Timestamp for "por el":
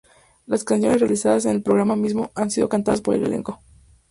3.01-3.23